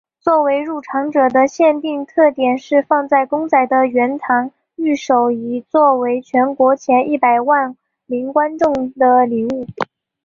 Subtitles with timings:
[0.19, 7.77] 作为入场者的限定特典是放有公仔的圆堂御守以作为全国前一百万
[8.07, 9.67] 名观众的礼物。